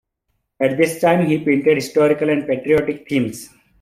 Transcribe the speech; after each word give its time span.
At 0.59 0.77
this 0.77 0.99
time, 0.99 1.27
he 1.27 1.37
painted 1.45 1.75
historical 1.75 2.31
and 2.31 2.47
patriotic 2.47 3.07
themes. 3.07 3.49